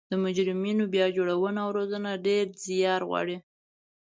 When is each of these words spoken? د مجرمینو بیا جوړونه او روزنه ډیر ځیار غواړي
د 0.09 0.13
مجرمینو 0.23 0.83
بیا 0.93 1.05
جوړونه 1.17 1.59
او 1.65 1.69
روزنه 1.77 2.11
ډیر 2.27 2.45
ځیار 2.63 3.01
غواړي 3.09 3.37